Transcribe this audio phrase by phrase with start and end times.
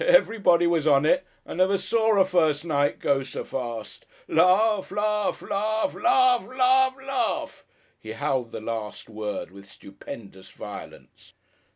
[0.03, 1.27] Everybody was on it.
[1.45, 4.07] I never saw a first night go so fast.
[4.27, 7.63] Laugh, laugh, laugh, LAUGH, LAUGH, LAUGH"
[7.99, 11.33] (he howled the last word with stupendous violence).